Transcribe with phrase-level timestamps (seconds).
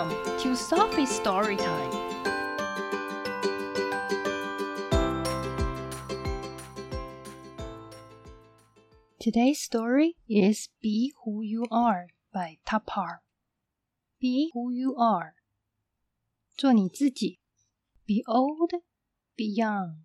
[0.00, 1.90] Welcome to Sophie's Story Time.
[9.20, 13.20] Today's story is Be Who You Are by Todd Parr.
[14.18, 15.34] Be Who You Are.
[16.56, 17.38] 做你自己.
[18.06, 18.70] Be old,
[19.36, 20.04] be young.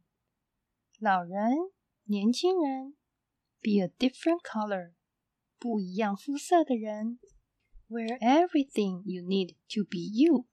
[1.00, 1.72] 老人,
[2.04, 2.96] 年轻人.
[3.62, 4.92] Be a different color.
[5.58, 7.20] 不一样肤色的人。
[7.88, 10.34] wear everything you need to be you.
[10.34, 10.46] you，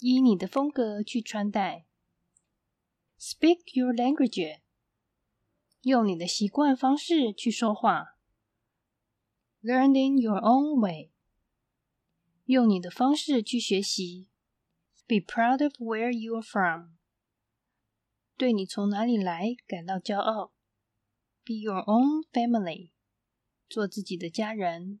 [0.00, 1.86] 以你的风格去穿戴。
[3.18, 4.60] Speak your language，
[5.82, 8.18] 用你的习惯方式去说话。
[9.62, 10.92] Learn in your own way.
[10.92, 11.10] way，
[12.44, 14.28] 用你的方式去学习。
[15.06, 16.80] Be proud of where you are from.
[16.80, 16.96] from，
[18.36, 20.52] 对你从哪里来感到骄傲。
[21.44, 22.90] Be your own family.
[23.68, 25.00] 做自己的家人.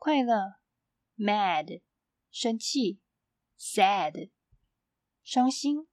[0.00, 0.54] 快乐
[1.18, 1.82] ，mad，
[2.30, 3.02] 生气
[3.58, 4.30] ，sad，
[5.22, 5.88] 伤心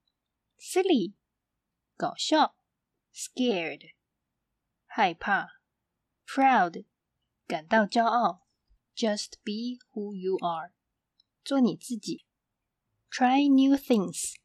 [0.57, 1.15] ，silly，
[1.97, 2.55] 搞笑
[3.13, 3.95] ，scared，
[4.85, 5.59] 害怕
[6.25, 6.85] ，proud，
[7.47, 8.47] 感到骄傲
[8.95, 10.71] ，just be who you are，
[11.43, 12.25] 做你自己
[13.11, 14.35] ，try new things，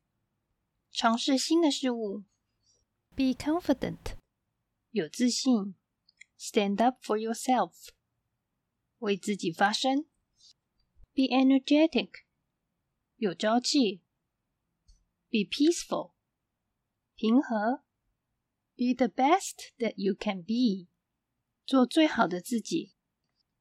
[0.91, 2.25] 尝试新的事物
[3.15, 4.17] ，be confident，
[4.91, 5.77] 有自信
[6.37, 7.91] ，stand up for yourself。
[9.02, 10.06] 为自己发声；
[11.14, 12.10] be energetic，
[13.18, 14.02] 有朝气；
[15.30, 16.14] be peaceful，
[17.16, 17.84] 平和；
[18.76, 20.88] be the best that you can be，
[21.66, 22.94] 做最好的自己；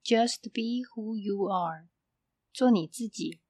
[0.03, 1.89] just be who you are，
[2.53, 3.41] 做你自己。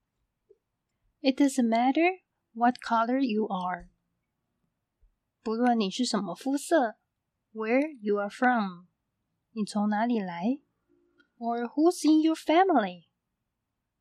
[1.21, 2.23] It doesn't matter
[2.53, 3.91] what color you are，
[5.43, 6.97] 不论你是什么肤色；
[7.53, 8.87] where you are from，
[9.53, 10.61] 你从哪里来。
[11.41, 13.07] or who's in your family，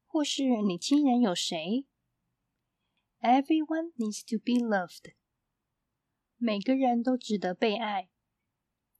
[0.05, 1.85] 或是你亲人有谁？
[3.19, 5.15] Everyone needs to be loved，
[6.37, 8.09] 每个人都值得被爱。